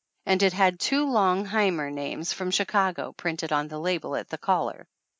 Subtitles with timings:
[0.25, 4.37] And it had two long "heimer" names from Chicago printed on the label at the
[4.39, 4.87] collar.